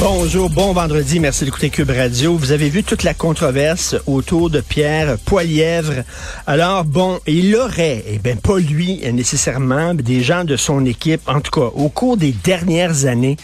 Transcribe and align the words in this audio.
Bonjour, 0.00 0.48
bon 0.48 0.72
vendredi, 0.72 1.18
merci 1.18 1.44
d'écouter 1.44 1.70
Cube 1.70 1.90
Radio. 1.90 2.36
Vous 2.36 2.52
avez 2.52 2.68
vu 2.68 2.84
toute 2.84 3.02
la 3.02 3.14
controverse 3.14 3.96
autour 4.06 4.48
de 4.48 4.60
Pierre 4.60 5.18
Poilièvre. 5.18 6.04
Alors 6.46 6.84
bon, 6.84 7.18
il 7.26 7.56
aurait, 7.56 7.96
et 7.96 8.14
eh 8.14 8.18
bien 8.18 8.36
pas 8.36 8.58
lui 8.58 9.00
nécessairement, 9.12 9.94
mais 9.94 10.04
des 10.04 10.22
gens 10.22 10.44
de 10.44 10.56
son 10.56 10.84
équipe, 10.84 11.20
en 11.26 11.40
tout 11.40 11.50
cas 11.50 11.72
au 11.74 11.88
cours 11.88 12.16
des 12.16 12.30
dernières 12.30 13.06
années, 13.06 13.36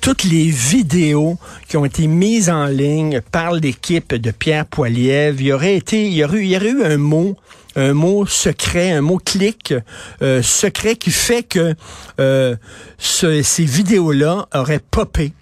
toutes 0.00 0.22
les 0.22 0.44
vidéos 0.44 1.38
qui 1.68 1.76
ont 1.76 1.84
été 1.84 2.06
mises 2.06 2.50
en 2.50 2.66
ligne 2.66 3.20
par 3.32 3.52
l'équipe 3.52 4.14
de 4.14 4.30
Pierre 4.30 4.66
Poilièvre, 4.66 5.40
il 5.40 5.46
y 5.48 5.52
aurait 5.52 5.74
été, 5.74 6.06
il 6.06 6.14
y 6.14 6.22
aurait, 6.22 6.44
il 6.44 6.52
y 6.52 6.56
aurait 6.56 6.70
eu 6.70 6.84
un 6.84 6.98
mot 6.98 7.36
un 7.74 7.92
mot 7.92 8.24
secret, 8.24 8.92
un 8.92 9.02
mot 9.02 9.18
clic 9.18 9.74
euh, 10.22 10.40
secret 10.40 10.96
qui 10.96 11.10
fait 11.10 11.42
que 11.42 11.74
euh, 12.20 12.56
ce, 12.96 13.42
ces 13.42 13.64
vidéos-là 13.64 14.46
auraient 14.54 14.80
popé 14.80 15.32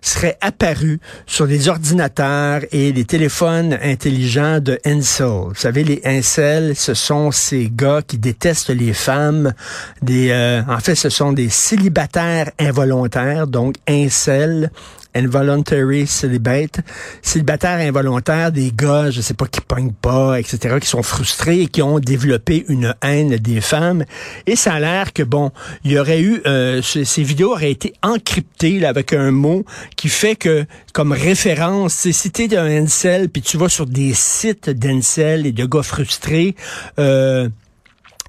serait 0.00 0.36
apparu 0.40 1.00
sur 1.26 1.46
les 1.46 1.68
ordinateurs 1.68 2.62
et 2.72 2.92
les 2.92 3.04
téléphones 3.04 3.78
intelligents 3.82 4.60
de 4.60 4.78
Incel. 4.84 5.26
Vous 5.26 5.54
savez, 5.54 5.84
les 5.84 6.00
Incel, 6.04 6.76
ce 6.76 6.94
sont 6.94 7.30
ces 7.30 7.70
gars 7.70 8.02
qui 8.06 8.18
détestent 8.18 8.70
les 8.70 8.92
femmes. 8.92 9.52
Des, 10.02 10.30
euh, 10.30 10.62
en 10.68 10.78
fait, 10.78 10.94
ce 10.94 11.08
sont 11.08 11.32
des 11.32 11.48
célibataires 11.48 12.50
involontaires, 12.58 13.46
donc 13.46 13.76
Incel 13.88 14.70
involuntary 15.14 16.06
celibate, 16.06 16.80
célibataire 17.22 17.78
involontaire, 17.78 18.52
des 18.52 18.72
gars, 18.74 19.10
je 19.10 19.20
sais 19.20 19.34
pas, 19.34 19.46
qui 19.46 19.60
pognent 19.60 19.92
pas, 19.92 20.38
etc., 20.38 20.76
qui 20.80 20.88
sont 20.88 21.02
frustrés 21.02 21.62
et 21.62 21.66
qui 21.66 21.82
ont 21.82 21.98
développé 21.98 22.64
une 22.68 22.94
haine 23.02 23.36
des 23.36 23.60
femmes. 23.60 24.04
Et 24.46 24.56
ça 24.56 24.74
a 24.74 24.80
l'air 24.80 25.12
que, 25.12 25.22
bon, 25.22 25.50
il 25.84 25.92
y 25.92 25.98
aurait 25.98 26.20
eu, 26.20 26.40
euh, 26.46 26.82
ces 26.82 27.22
vidéos 27.22 27.52
auraient 27.52 27.70
été 27.70 27.92
encryptées 28.02 28.78
là, 28.78 28.88
avec 28.88 29.12
un 29.12 29.30
mot 29.30 29.64
qui 29.96 30.08
fait 30.08 30.36
que, 30.36 30.64
comme 30.92 31.12
référence, 31.12 31.94
c'est 31.94 32.12
si 32.12 32.30
t'es 32.30 32.56
un 32.56 32.66
incel, 32.66 33.28
puis 33.28 33.42
tu 33.42 33.56
vas 33.56 33.68
sur 33.68 33.86
des 33.86 34.12
sites 34.14 34.70
d'incel 34.70 35.46
et 35.46 35.52
de 35.52 35.64
gars 35.64 35.82
frustrés, 35.82 36.54
euh, 36.98 37.48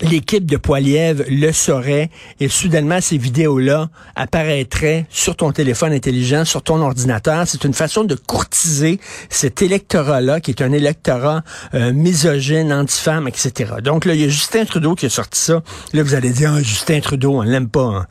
l'équipe 0.02 0.45
de 0.45 0.58
Poilièvre 0.58 1.23
le 1.30 1.52
saurait 1.52 2.09
et 2.39 2.47
soudainement 2.47 3.02
ces 3.02 3.17
vidéos-là 3.17 3.89
apparaîtraient 4.16 5.05
sur 5.09 5.36
ton 5.36 5.52
téléphone 5.52 5.94
intelligent, 5.94 6.45
sur 6.45 6.61
ton 6.61 6.81
ordinateur. 6.81 7.47
C'est 7.47 7.64
une 7.64 7.73
façon 7.73 8.03
de 8.03 8.16
courtiser 8.16 9.00
cet 9.30 9.61
électorat-là 9.61 10.39
qui 10.39 10.52
est 10.52 10.61
un 10.61 10.72
électorat 10.72 11.44
euh, 11.73 11.94
misogyne, 11.94 12.72
anti-femme, 12.72 13.27
etc. 13.27 13.73
Donc 13.83 14.05
là, 14.05 14.14
il 14.14 14.22
y 14.22 14.25
a 14.25 14.30
Justin 14.30 14.66
Trudeau 14.66 14.95
qui 14.95 15.05
a 15.05 15.09
sorti 15.09 15.39
ça. 15.39 15.61
Là, 15.94 16.03
vous 16.03 16.14
allez 16.14 16.31
dire, 16.31 16.53
ah, 16.53 16.61
Justin 16.61 17.00
Trudeau, 17.00 17.39
on 17.39 17.42
l'aime 17.42 17.70
pas. 17.70 17.81
Hein. 17.81 18.08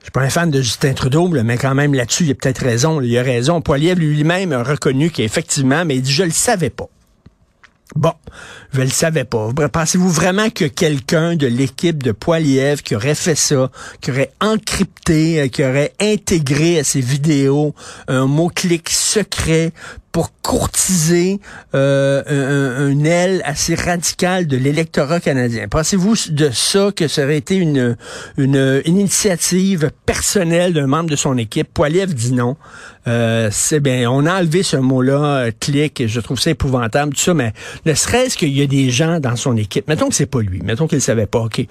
Je 0.00 0.06
suis 0.06 0.12
pas 0.12 0.22
un 0.22 0.30
fan 0.30 0.50
de 0.50 0.62
Justin 0.62 0.94
Trudeau, 0.94 1.28
mais 1.28 1.58
quand 1.58 1.74
même 1.74 1.92
là-dessus, 1.92 2.24
il 2.24 2.30
a 2.30 2.34
peut-être 2.34 2.62
raison. 2.62 3.00
Il 3.02 3.16
a 3.18 3.22
raison. 3.22 3.60
Poilièvre 3.60 4.00
lui-même 4.00 4.52
a 4.52 4.62
reconnu 4.62 5.10
qu'effectivement, 5.10 5.84
mais 5.84 5.96
il 5.96 6.02
dit, 6.02 6.12
je 6.12 6.22
le 6.22 6.30
savais 6.30 6.70
pas. 6.70 6.88
Bon, 7.96 8.12
je 8.72 8.82
le 8.82 8.88
savais 8.88 9.24
pas. 9.24 9.48
Pensez-vous 9.72 10.10
vraiment 10.10 10.48
que 10.50 10.64
quelqu'un 10.64 11.34
de 11.34 11.48
l'équipe 11.48 12.02
de 12.02 12.12
Poiliev 12.12 12.82
qui 12.82 12.94
aurait 12.94 13.16
fait 13.16 13.34
ça, 13.34 13.70
qui 14.00 14.12
aurait 14.12 14.30
encrypté, 14.40 15.40
euh, 15.40 15.48
qui 15.48 15.64
aurait 15.64 15.92
intégré 16.00 16.78
à 16.78 16.84
ses 16.84 17.00
vidéos 17.00 17.74
un 18.06 18.26
mot-clic 18.26 18.88
secret 18.90 19.72
pour 20.12 20.32
courtiser 20.42 21.40
euh, 21.74 22.22
un, 22.26 23.04
aile 23.04 23.42
assez 23.44 23.74
radicale 23.74 24.46
de 24.46 24.56
l'électorat 24.56 25.20
canadien. 25.20 25.68
Pensez-vous 25.68 26.14
de 26.30 26.50
ça 26.50 26.90
que 26.94 27.06
ça 27.06 27.24
aurait 27.24 27.36
été 27.36 27.54
une, 27.56 27.96
une, 28.36 28.82
initiative 28.84 29.90
personnelle 30.06 30.72
d'un 30.72 30.88
membre 30.88 31.10
de 31.10 31.16
son 31.16 31.38
équipe? 31.38 31.72
Poiliev 31.72 32.12
dit 32.12 32.32
non. 32.32 32.56
Euh, 33.06 33.48
c'est 33.52 33.80
bien, 33.80 34.10
on 34.10 34.26
a 34.26 34.40
enlevé 34.40 34.62
ce 34.62 34.76
mot-là, 34.76 35.22
euh, 35.22 35.50
clic, 35.58 36.06
je 36.06 36.20
trouve 36.20 36.38
ça 36.38 36.50
épouvantable, 36.50 37.14
tout 37.14 37.20
ça, 37.20 37.32
mais 37.32 37.54
ne 37.86 37.94
serait-ce 37.94 38.36
qu'il 38.36 38.50
y 38.50 38.60
a 38.60 38.66
des 38.66 38.90
gens 38.90 39.20
dans 39.20 39.36
son 39.36 39.56
équipe, 39.56 39.88
mettons 39.88 40.10
que 40.10 40.14
c'est 40.14 40.26
pas 40.26 40.42
lui, 40.42 40.60
mettons 40.62 40.86
qu'il 40.86 40.98
ne 40.98 41.02
savait 41.02 41.26
pas, 41.26 41.38
OK, 41.38 41.64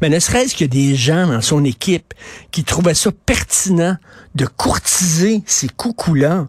mais 0.00 0.08
ne 0.08 0.18
serait-ce 0.18 0.54
qu'il 0.54 0.68
y 0.68 0.70
a 0.70 0.88
des 0.88 0.96
gens 0.96 1.26
dans 1.26 1.42
son 1.42 1.66
équipe 1.66 2.14
qui 2.50 2.64
trouvaient 2.64 2.94
ça 2.94 3.10
pertinent 3.26 3.98
de 4.34 4.46
courtiser 4.46 5.42
ces 5.44 5.68
coucous-là, 5.68 6.48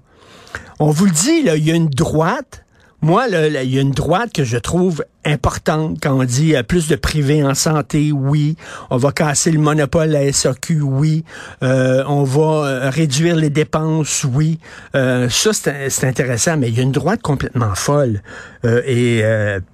on 0.81 0.89
vous 0.89 1.05
le 1.05 1.11
dit, 1.11 1.43
là, 1.43 1.57
il 1.57 1.63
y 1.63 1.71
a 1.71 1.75
une 1.75 1.89
droite. 1.89 2.65
Moi, 3.03 3.27
là, 3.27 3.47
il 3.47 3.71
y 3.71 3.77
a 3.77 3.81
une 3.81 3.91
droite 3.91 4.33
que 4.33 4.43
je 4.43 4.57
trouve 4.57 5.05
importante 5.25 5.99
quand 6.01 6.19
on 6.19 6.23
dit 6.23 6.55
euh, 6.55 6.63
plus 6.63 6.87
de 6.87 6.95
privé 6.95 7.43
en 7.43 7.53
santé, 7.53 8.11
oui. 8.11 8.57
On 8.89 8.97
va 8.97 9.11
casser 9.11 9.51
le 9.51 9.59
monopole 9.59 10.15
à 10.15 10.31
SAQ, 10.33 10.81
oui. 10.81 11.23
Euh, 11.61 12.03
on 12.07 12.23
va 12.23 12.41
euh, 12.41 12.89
réduire 12.89 13.35
les 13.35 13.51
dépenses, 13.51 14.23
oui. 14.23 14.57
ça, 14.93 15.51
c'est 15.53 16.03
intéressant, 16.03 16.57
mais 16.57 16.69
il 16.69 16.75
y 16.75 16.79
a 16.79 16.83
une 16.83 16.91
droite 16.91 17.21
complètement 17.21 17.75
folle. 17.75 18.23
et 18.63 19.23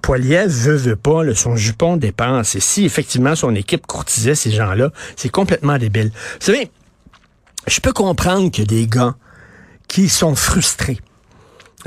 Poiliev 0.02 0.50
veut, 0.50 0.76
veut 0.76 0.96
pas, 0.96 1.22
son 1.34 1.56
jupon 1.56 1.96
dépense. 1.96 2.54
Et 2.54 2.60
si 2.60 2.84
effectivement 2.84 3.34
son 3.34 3.54
équipe 3.54 3.86
courtisait 3.86 4.34
ces 4.34 4.50
gens-là, 4.50 4.90
c'est 5.16 5.30
complètement 5.30 5.78
débile. 5.78 6.10
Vous 6.40 6.46
savez, 6.46 6.70
je 7.66 7.80
peux 7.80 7.94
comprendre 7.94 8.50
que 8.50 8.60
des 8.60 8.86
gars 8.86 9.14
qui 9.98 10.08
sont 10.08 10.36
frustrés. 10.36 11.00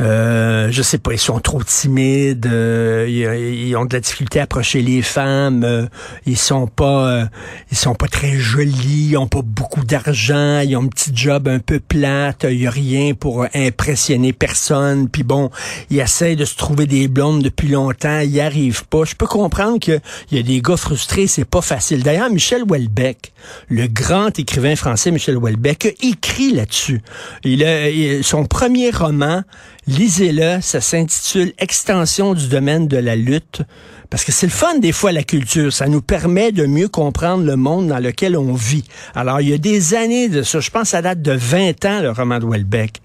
Euh, 0.01 0.69
je 0.71 0.81
sais 0.81 0.97
pas, 0.97 1.13
ils 1.13 1.19
sont 1.19 1.39
trop 1.39 1.61
timides, 1.63 2.47
euh, 2.47 3.05
ils, 3.07 3.75
ont 3.75 3.85
de 3.85 3.93
la 3.93 3.99
difficulté 3.99 4.39
à 4.39 4.43
approcher 4.43 4.81
les 4.81 5.03
femmes, 5.03 5.63
euh, 5.63 5.85
ils 6.25 6.37
sont 6.37 6.65
pas 6.65 7.07
euh, 7.07 7.25
ils 7.71 7.77
sont 7.77 7.93
pas 7.93 8.07
très 8.07 8.37
jolis, 8.37 9.09
ils 9.11 9.17
ont 9.17 9.27
pas 9.27 9.43
beaucoup 9.43 9.83
d'argent, 9.85 10.61
ils 10.61 10.75
ont 10.75 10.83
un 10.83 10.87
petit 10.87 11.11
job 11.13 11.47
un 11.47 11.59
peu 11.59 11.79
plate, 11.79 12.47
il 12.49 12.61
y 12.61 12.67
a 12.67 12.71
rien 12.71 13.13
pour 13.13 13.45
impressionner 13.53 14.33
personne, 14.33 15.07
puis 15.07 15.21
bon, 15.21 15.51
ils 15.91 15.99
essayent 15.99 16.35
de 16.35 16.45
se 16.45 16.55
trouver 16.55 16.87
des 16.87 17.07
blondes 17.07 17.43
depuis 17.43 17.67
longtemps, 17.67 18.21
ils 18.21 18.31
y 18.31 18.41
arrivent 18.41 18.85
pas. 18.85 19.03
Je 19.03 19.15
peux 19.15 19.27
comprendre 19.27 19.79
qu'il 19.79 20.01
y 20.31 20.39
a 20.39 20.43
des 20.43 20.61
gars 20.61 20.77
frustrés, 20.77 21.27
c'est 21.27 21.45
pas 21.45 21.61
facile. 21.61 22.01
D'ailleurs, 22.01 22.31
Michel 22.31 22.63
Houellebecq, 22.63 23.33
le 23.69 23.85
grand 23.85 24.37
écrivain 24.39 24.75
français 24.75 25.11
Michel 25.11 25.37
Houellebecq, 25.37 25.95
écrit 26.01 26.53
là-dessus. 26.53 27.01
Il 27.43 27.63
a, 27.63 28.23
son 28.23 28.45
premier 28.45 28.89
roman 28.89 29.43
Lisez-le, 29.91 30.61
ça 30.61 30.79
s'intitule 30.79 31.51
Extension 31.57 32.33
du 32.33 32.47
domaine 32.47 32.87
de 32.87 32.95
la 32.95 33.17
lutte. 33.17 33.61
Parce 34.11 34.25
que 34.25 34.33
c'est 34.33 34.45
le 34.45 34.51
fun 34.51 34.77
des 34.79 34.91
fois 34.91 35.13
la 35.13 35.23
culture, 35.23 35.71
ça 35.71 35.87
nous 35.87 36.01
permet 36.01 36.51
de 36.51 36.65
mieux 36.65 36.89
comprendre 36.89 37.45
le 37.45 37.55
monde 37.55 37.87
dans 37.87 37.97
lequel 37.97 38.35
on 38.35 38.53
vit. 38.53 38.83
Alors 39.15 39.39
il 39.39 39.47
y 39.47 39.53
a 39.53 39.57
des 39.57 39.93
années 39.93 40.27
de 40.27 40.43
ça, 40.43 40.59
je 40.59 40.69
pense 40.69 40.81
que 40.83 40.87
ça 40.89 41.01
date 41.01 41.21
de 41.21 41.31
20 41.31 41.85
ans 41.85 42.01
le 42.01 42.11
roman 42.11 42.37
de 42.39 42.45
Welbeck. 42.45 42.97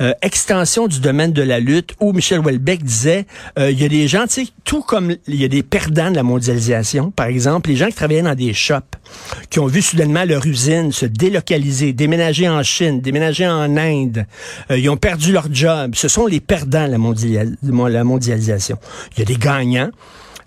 Euh, 0.00 0.14
extension 0.22 0.88
du 0.88 1.00
domaine 1.00 1.32
de 1.34 1.42
la 1.42 1.60
lutte 1.60 1.94
où 2.00 2.14
Michel 2.14 2.40
Welbeck 2.40 2.82
disait 2.82 3.26
euh, 3.58 3.70
il 3.70 3.78
y 3.78 3.84
a 3.84 3.88
des 3.88 4.08
gens, 4.08 4.22
tu 4.22 4.46
sais, 4.46 4.52
tout 4.64 4.80
comme 4.80 5.14
il 5.28 5.34
y 5.34 5.44
a 5.44 5.48
des 5.48 5.62
perdants 5.62 6.10
de 6.10 6.16
la 6.16 6.22
mondialisation, 6.22 7.10
par 7.10 7.26
exemple, 7.26 7.68
les 7.68 7.76
gens 7.76 7.88
qui 7.88 7.96
travaillaient 7.96 8.22
dans 8.22 8.34
des 8.34 8.54
shops, 8.54 8.96
qui 9.50 9.58
ont 9.58 9.66
vu 9.66 9.82
soudainement 9.82 10.24
leur 10.24 10.46
usine 10.46 10.92
se 10.92 11.04
délocaliser, 11.04 11.92
déménager 11.92 12.48
en 12.48 12.62
Chine, 12.62 13.02
déménager 13.02 13.46
en 13.46 13.76
Inde, 13.76 14.24
euh, 14.70 14.78
ils 14.78 14.88
ont 14.88 14.96
perdu 14.96 15.30
leur 15.30 15.52
job. 15.52 15.92
Ce 15.94 16.08
sont 16.08 16.26
les 16.26 16.40
perdants 16.40 16.88
de 16.88 16.94
la, 16.94 17.88
la 17.90 18.04
mondialisation. 18.04 18.78
Il 19.12 19.18
y 19.18 19.22
a 19.22 19.26
des 19.26 19.36
gagnants. 19.36 19.90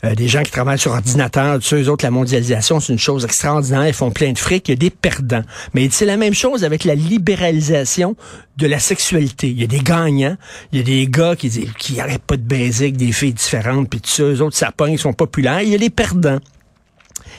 Euh, 0.03 0.13
des 0.13 0.27
gens 0.27 0.43
qui 0.43 0.51
travaillent 0.51 0.77
sur 0.77 0.91
ordinateur, 0.91 1.59
tous 1.59 1.75
eux 1.75 1.89
autres, 1.89 2.05
la 2.05 2.11
mondialisation, 2.11 2.79
c'est 2.79 2.93
une 2.93 2.99
chose 2.99 3.25
extraordinaire, 3.25 3.87
ils 3.87 3.93
font 3.93 4.11
plein 4.11 4.31
de 4.31 4.37
fric, 4.37 4.67
il 4.67 4.71
y 4.71 4.73
a 4.73 4.77
des 4.77 4.89
perdants. 4.89 5.43
Mais 5.73 5.89
c'est 5.91 6.05
la 6.05 6.17
même 6.17 6.33
chose 6.35 6.63
avec 6.63 6.83
la 6.83 6.95
libéralisation 6.95 8.15
de 8.57 8.67
la 8.67 8.79
sexualité. 8.79 9.49
Il 9.49 9.59
y 9.59 9.63
a 9.63 9.67
des 9.67 9.79
gagnants, 9.79 10.37
il 10.71 10.79
y 10.79 10.81
a 10.81 10.85
des 10.85 11.07
gars 11.07 11.35
qui 11.35 11.49
qui 11.79 11.93
n'arrêtent 11.95 12.23
pas 12.23 12.37
de 12.37 12.43
baiser 12.43 12.85
avec 12.85 12.97
des 12.97 13.11
filles 13.11 13.33
différentes, 13.33 13.89
puis 13.89 14.01
tous 14.01 14.09
ça, 14.09 14.23
eux 14.23 14.41
autres, 14.41 14.55
ça 14.55 14.71
pogne, 14.71 14.93
ils 14.93 14.99
sont 14.99 15.13
populaires. 15.13 15.61
Il 15.61 15.69
y 15.69 15.75
a 15.75 15.79
des 15.79 15.89
perdants. 15.89 16.39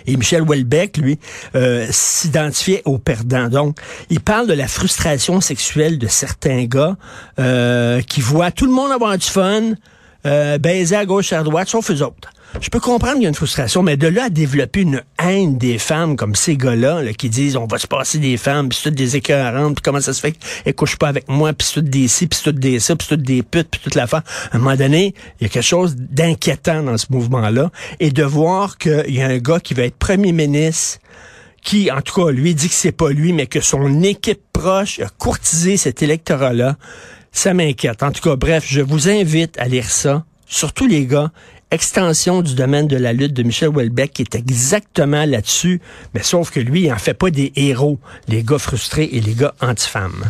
Et 0.07 0.17
Michel 0.17 0.43
Houellebecq, 0.43 0.97
lui, 0.97 1.19
euh, 1.55 1.87
s'identifiait 1.91 2.83
aux 2.85 2.99
perdants. 2.99 3.49
Donc, 3.49 3.79
il 4.11 4.21
parle 4.21 4.47
de 4.47 4.55
la 4.55 4.69
frustration 4.69 5.41
sexuelle 5.41 5.99
de 5.99 6.07
certains 6.07 6.65
gars 6.65 6.97
euh, 7.39 8.01
qui 8.03 8.21
voient 8.21 8.51
tout 8.51 8.67
le 8.67 8.73
monde 8.73 8.91
avoir 8.91 9.17
du 9.19 9.27
fun, 9.27 9.75
euh, 10.27 10.59
baiser 10.59 10.97
à 10.97 11.05
gauche 11.05 11.33
et 11.33 11.37
à 11.37 11.43
droite, 11.43 11.69
sauf 11.69 11.91
eux 11.91 12.03
autres. 12.03 12.31
Je 12.61 12.71
peux 12.71 12.81
comprendre 12.81 13.15
qu'il 13.15 13.23
y 13.23 13.27
a 13.27 13.29
une 13.29 13.35
frustration, 13.35 13.83
mais 13.83 13.97
de 13.97 14.09
là 14.09 14.25
à 14.25 14.31
développer 14.31 14.81
une 14.81 15.03
haine 15.23 15.59
des 15.59 15.79
femmes 15.79 16.17
comme 16.17 16.35
ces 16.35 16.57
gars-là, 16.57 17.03
là, 17.03 17.13
qui 17.13 17.29
disent 17.29 17.57
on 17.57 17.67
va 17.67 17.79
se 17.79 17.87
passer 17.87 18.19
des 18.19 18.37
femmes, 18.37 18.69
puis 18.69 18.79
c'est 18.83 18.91
toutes 18.91 18.99
des 18.99 19.17
écœurantes, 19.17 19.77
puis 19.77 19.83
comment 19.83 20.01
ça 20.01 20.13
se 20.13 20.21
fait 20.21 20.33
qu'elles 20.33 20.75
couchent 20.75 20.97
pas 20.97 21.09
avec 21.09 21.29
moi, 21.29 21.53
puis 21.53 21.69
c'est 21.73 21.85
des 21.85 22.09
ci, 22.09 22.27
puis 22.27 22.41
c'est 22.43 22.59
des 22.59 22.81
ça, 22.81 22.97
puis 22.97 23.07
c'est 23.09 23.23
des 23.23 23.43
putes, 23.43 23.69
puis 23.71 23.81
toute 23.83 23.95
la 23.95 24.07
fin. 24.07 24.23
À 24.51 24.57
un 24.57 24.59
moment 24.59 24.77
donné, 24.77 25.15
il 25.41 25.45
y 25.45 25.47
a 25.47 25.49
quelque 25.49 25.63
chose 25.63 25.95
d'inquiétant 25.97 26.83
dans 26.83 26.97
ce 26.97 27.07
mouvement-là, 27.11 27.71
et 28.01 28.11
de 28.11 28.25
voir 28.25 28.79
qu'il 28.79 29.15
y 29.15 29.21
a 29.21 29.27
un 29.27 29.39
gars 29.39 29.61
qui 29.61 29.75
va 29.75 29.85
être 29.85 29.97
premier 29.97 30.33
ministre, 30.33 30.99
qui, 31.63 31.91
en 31.91 32.01
tout 32.01 32.25
cas, 32.25 32.31
lui 32.31 32.55
dit 32.55 32.69
que 32.69 32.75
c'est 32.75 32.93
pas 32.93 33.11
lui, 33.11 33.33
mais 33.33 33.47
que 33.47 33.61
son 33.61 34.03
équipe 34.03 34.41
proche 34.53 35.01
a 35.01 35.09
courtisé 35.19 35.77
cet 35.77 36.03
électorat-là, 36.03 36.77
ça 37.31 37.53
m'inquiète. 37.53 38.03
En 38.03 38.11
tout 38.11 38.23
cas, 38.23 38.37
bref, 38.37 38.65
je 38.67 38.81
vous 38.81 39.09
invite 39.09 39.59
à 39.59 39.69
lire 39.69 39.91
ça, 39.91 40.25
surtout 40.47 40.87
les 40.87 41.05
gars, 41.07 41.31
extension 41.71 42.43
du 42.43 42.55
domaine 42.55 42.89
de 42.89 42.97
la 42.97 43.13
lutte 43.13 43.35
de 43.35 43.43
Michel 43.43 43.69
Houellebecq 43.69 44.13
qui 44.13 44.23
est 44.23 44.35
exactement 44.35 45.25
là-dessus, 45.25 45.81
mais 46.15 46.23
sauf 46.23 46.51
que 46.51 46.61
lui, 46.61 46.83
il 46.85 46.93
en 46.93 46.99
fait 46.99 47.15
pas 47.15 47.31
des 47.31 47.53
héros, 47.57 47.99
les 48.29 48.43
gars 48.43 48.59
frustrés 48.59 49.09
et 49.13 49.21
les 49.21 49.35
gars 49.35 49.55
anti-femmes. 49.61 50.25